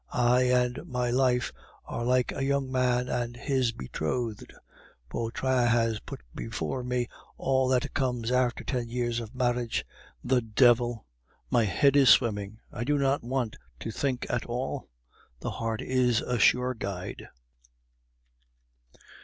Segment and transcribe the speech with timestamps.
[0.11, 1.51] I and my life
[1.85, 4.51] are like a young man and his betrothed.
[5.11, 9.85] Vautrin has put before me all that comes after ten years of marriage.
[10.23, 11.05] The devil!
[11.51, 12.57] my head is swimming.
[12.71, 14.89] I do not want to think at all;
[15.39, 17.27] the heart is a sure guide."